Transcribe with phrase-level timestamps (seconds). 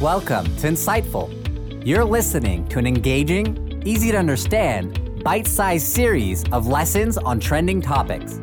[0.00, 1.86] Welcome to Insightful.
[1.86, 7.82] You're listening to an engaging, easy to understand, bite sized series of lessons on trending
[7.82, 8.36] topics.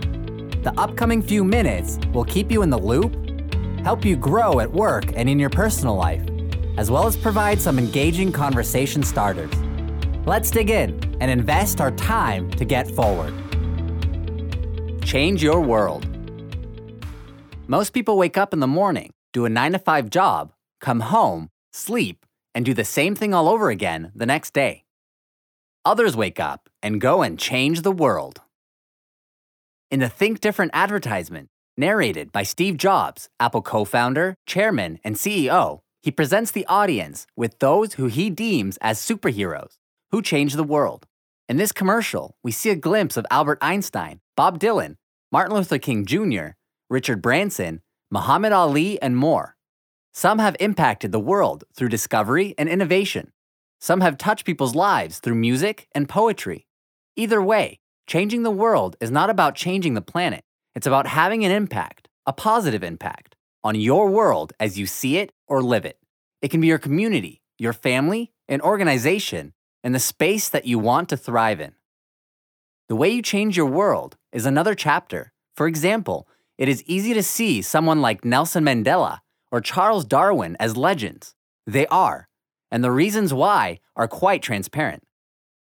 [0.61, 3.11] The upcoming few minutes will keep you in the loop,
[3.79, 6.21] help you grow at work and in your personal life,
[6.77, 9.51] as well as provide some engaging conversation starters.
[10.27, 13.33] Let's dig in and invest our time to get forward.
[15.03, 16.05] Change your world.
[17.67, 21.49] Most people wake up in the morning, do a 9 to 5 job, come home,
[21.71, 22.25] sleep,
[22.55, 24.83] and do the same thing all over again the next day.
[25.85, 28.41] Others wake up and go and change the world.
[29.89, 35.79] In the Think Different advertisement, narrated by Steve Jobs, Apple co founder, chairman, and CEO,
[36.01, 39.77] he presents the audience with those who he deems as superheroes
[40.11, 41.05] who change the world.
[41.49, 44.95] In this commercial, we see a glimpse of Albert Einstein, Bob Dylan,
[45.31, 46.49] Martin Luther King Jr.,
[46.89, 49.56] Richard Branson, Muhammad Ali, and more.
[50.17, 53.33] Some have impacted the world through discovery and innovation.
[53.79, 56.65] Some have touched people's lives through music and poetry.
[57.15, 60.43] Either way, changing the world is not about changing the planet.
[60.73, 65.33] It's about having an impact, a positive impact, on your world as you see it
[65.47, 65.99] or live it.
[66.41, 71.09] It can be your community, your family, an organization, and the space that you want
[71.09, 71.75] to thrive in.
[72.89, 75.31] The way you change your world is another chapter.
[75.55, 79.19] For example, it is easy to see someone like Nelson Mandela
[79.51, 81.35] or Charles Darwin as legends.
[81.65, 82.27] They are,
[82.71, 85.03] and the reasons why are quite transparent.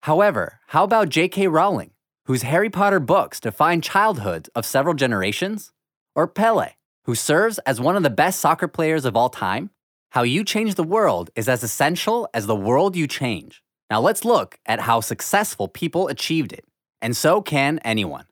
[0.03, 1.47] However, how about J.K.
[1.49, 1.91] Rowling,
[2.27, 5.73] whose Harry Potter books define childhoods of several generations?
[6.15, 6.71] Or Pele,
[7.05, 9.71] who serves as one of the best soccer players of all time?
[10.11, 13.63] How you change the world is as essential as the world you change.
[13.89, 16.65] Now let's look at how successful people achieved it,
[17.01, 18.27] and so can anyone.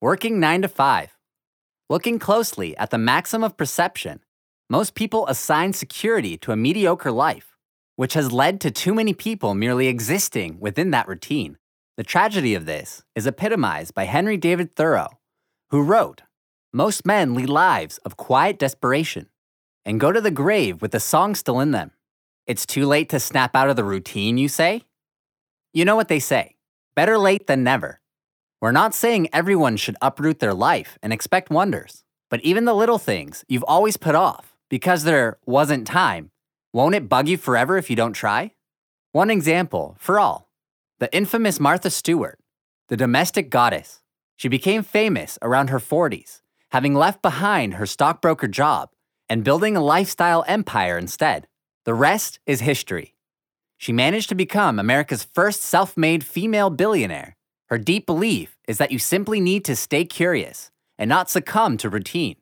[0.00, 1.15] Working 9 to 5.
[1.88, 4.18] Looking closely at the maxim of perception,
[4.68, 7.56] most people assign security to a mediocre life,
[7.94, 11.58] which has led to too many people merely existing within that routine.
[11.96, 15.20] The tragedy of this is epitomized by Henry David Thoreau,
[15.70, 16.22] who wrote
[16.72, 19.28] Most men lead lives of quiet desperation
[19.84, 21.92] and go to the grave with the song still in them.
[22.48, 24.82] It's too late to snap out of the routine, you say?
[25.72, 26.56] You know what they say
[26.96, 28.00] better late than never.
[28.58, 32.96] We're not saying everyone should uproot their life and expect wonders, but even the little
[32.96, 36.30] things you've always put off because there wasn't time,
[36.72, 38.52] won't it bug you forever if you don't try?
[39.12, 40.48] One example for all
[40.98, 42.38] the infamous Martha Stewart,
[42.88, 44.00] the domestic goddess.
[44.36, 46.40] She became famous around her 40s,
[46.70, 48.88] having left behind her stockbroker job
[49.28, 51.46] and building a lifestyle empire instead.
[51.84, 53.16] The rest is history.
[53.76, 57.35] She managed to become America's first self made female billionaire
[57.68, 61.90] her deep belief is that you simply need to stay curious and not succumb to
[61.90, 62.36] routine.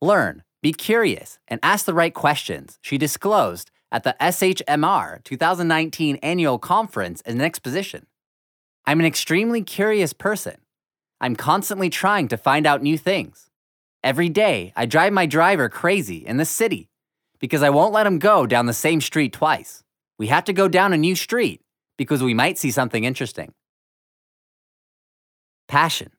[0.00, 6.58] Learn, be curious, and ask the right questions, she disclosed at the SHRM 2019 annual
[6.58, 8.06] conference in an exposition.
[8.86, 10.56] I'm an extremely curious person.
[11.20, 13.50] I'm constantly trying to find out new things.
[14.02, 16.88] Every day, I drive my driver crazy in the city
[17.38, 19.84] because I won't let him go down the same street twice.
[20.18, 21.60] We have to go down a new street
[21.98, 23.52] because we might see something interesting.
[25.72, 26.10] Passion.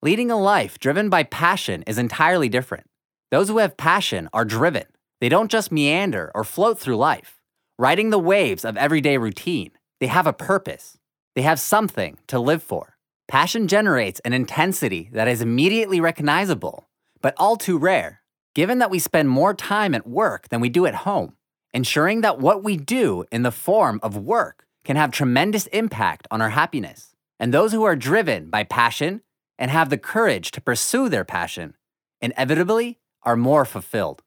[0.00, 2.86] Leading a life driven by passion is entirely different.
[3.32, 4.84] Those who have passion are driven.
[5.20, 7.40] They don't just meander or float through life,
[7.76, 9.72] riding the waves of everyday routine.
[9.98, 10.96] They have a purpose.
[11.34, 12.96] They have something to live for.
[13.26, 16.86] Passion generates an intensity that is immediately recognizable,
[17.20, 18.22] but all too rare,
[18.54, 21.34] given that we spend more time at work than we do at home.
[21.72, 26.40] Ensuring that what we do in the form of work can have tremendous impact on
[26.40, 27.13] our happiness.
[27.38, 29.22] And those who are driven by passion
[29.58, 31.74] and have the courage to pursue their passion
[32.20, 34.22] inevitably are more fulfilled.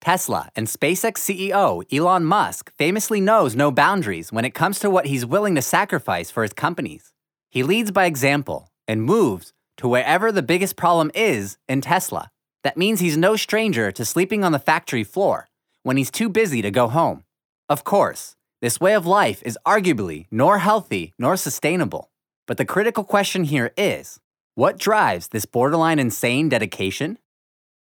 [0.00, 5.06] Tesla and SpaceX CEO Elon Musk famously knows no boundaries when it comes to what
[5.06, 7.12] he's willing to sacrifice for his companies.
[7.50, 12.30] He leads by example and moves to wherever the biggest problem is in Tesla.
[12.62, 15.48] That means he's no stranger to sleeping on the factory floor
[15.82, 17.24] when he's too busy to go home.
[17.68, 22.10] Of course, this way of life is arguably nor healthy nor sustainable.
[22.48, 24.18] But the critical question here is
[24.54, 27.18] what drives this borderline insane dedication?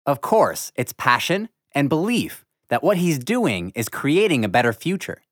[0.05, 5.23] Of course, it's passion and belief that what he's doing is creating a better future.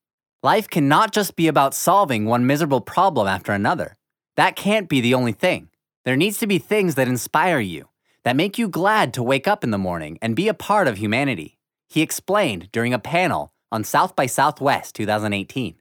[0.43, 3.99] Life cannot just be about solving one miserable problem after another.
[4.37, 5.69] That can't be the only thing.
[6.07, 7.91] There needs to be things that inspire you,
[8.25, 10.97] that make you glad to wake up in the morning and be a part of
[10.97, 11.59] humanity.
[11.91, 15.80] He explained during a panel on South by Southwest 2018.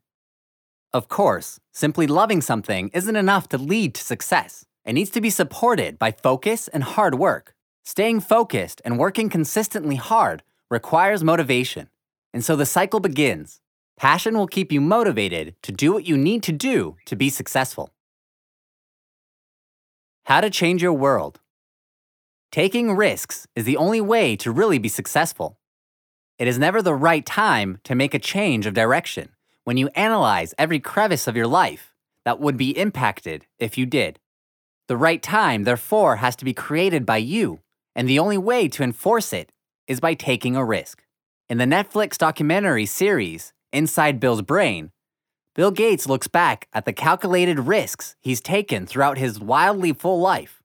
[0.92, 4.66] Of course, simply loving something isn't enough to lead to success.
[4.84, 7.54] It needs to be supported by focus and hard work.
[7.84, 10.42] Staying focused and working consistently hard
[10.72, 11.90] requires motivation.
[12.34, 13.62] And so the cycle begins.
[13.98, 17.94] Passion will keep you motivated to do what you need to do to be successful.
[20.24, 21.40] How to change your world.
[22.52, 25.60] Taking risks is the only way to really be successful.
[26.40, 29.30] It is never the right time to make a change of direction
[29.64, 31.94] when you analyze every crevice of your life
[32.26, 34.20] that would be impacted if you did.
[34.88, 37.60] The right time, therefore, has to be created by you,
[37.96, 39.52] and the only way to enforce it
[39.88, 41.04] is by taking a risk.
[41.50, 44.92] In the Netflix documentary series, Inside Bill's Brain,
[45.56, 50.64] Bill Gates looks back at the calculated risks he's taken throughout his wildly full life.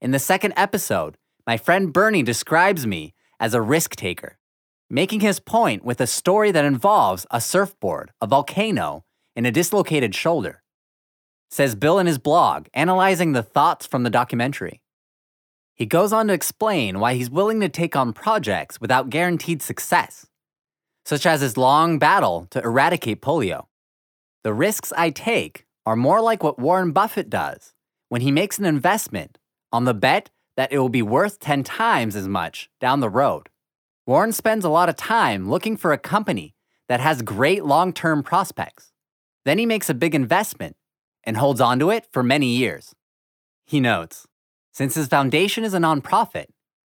[0.00, 4.38] In the second episode, my friend Bernie describes me as a risk taker,
[4.92, 9.02] making his point with a story that involves a surfboard, a volcano,
[9.34, 10.62] and a dislocated shoulder.
[11.50, 14.82] Says Bill in his blog, analyzing the thoughts from the documentary.
[15.74, 20.26] He goes on to explain why he's willing to take on projects without guaranteed success,
[21.06, 23.68] such as his long battle to eradicate polio.
[24.44, 27.72] The risks I take are more like what Warren Buffett does
[28.10, 29.38] when he makes an investment
[29.72, 30.28] on the bet
[30.58, 33.48] that it will be worth 10 times as much down the road.
[34.04, 36.56] Warren spends a lot of time looking for a company
[36.88, 38.92] that has great long term prospects.
[39.44, 40.76] Then he makes a big investment
[41.22, 42.94] and holds onto it for many years.
[43.64, 44.26] He notes
[44.72, 46.46] since his foundation is a nonprofit,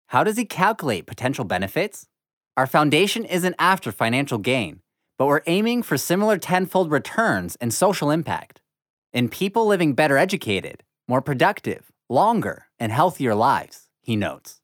[0.09, 2.09] how does he calculate potential benefits?
[2.57, 4.81] Our foundation isn't after financial gain,
[5.17, 8.61] but we're aiming for similar tenfold returns and social impact
[9.13, 14.61] in people living better educated, more productive, longer, and healthier lives, he notes.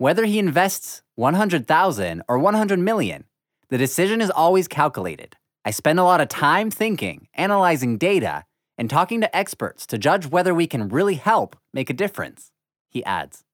[0.00, 3.24] Whether he invests 100,000 or 100 million,
[3.68, 5.36] the decision is always calculated.
[5.62, 8.46] I spend a lot of time thinking, analyzing data,
[8.78, 12.50] and talking to experts to judge whether we can really help make a difference,
[12.88, 13.44] he adds.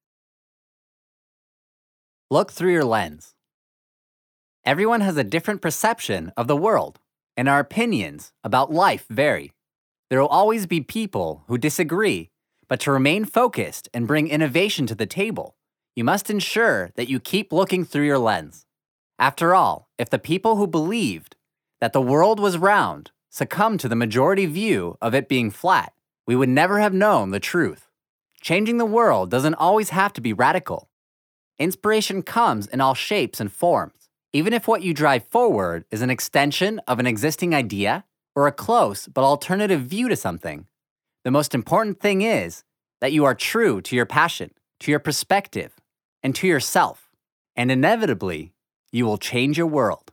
[2.31, 3.35] Look through your lens.
[4.65, 7.01] Everyone has a different perception of the world,
[7.37, 9.51] and our opinions about life vary.
[10.11, 12.31] There will always be people who disagree,
[12.69, 15.56] but to remain focused and bring innovation to the table,
[15.97, 18.67] you must ensure that you keep looking through your lens.
[19.19, 21.37] After all, if the people who believed
[21.81, 25.95] that the world was round succumbed to the majority view of it being flat,
[26.27, 27.89] we would never have known the truth.
[28.43, 30.91] Changing the world doesn't always have to be radical.
[31.59, 34.11] Inspiration comes in all shapes and forms.
[34.35, 38.05] Even if what you drive forward is an extension of an existing idea
[38.35, 40.67] or a close but alternative view to something,
[41.25, 42.65] the most important thing is
[43.01, 44.51] that you are true to your passion,
[44.81, 45.73] to your perspective,
[46.26, 47.08] and to yourself.
[47.55, 48.52] And inevitably,
[48.90, 50.11] you will change your world.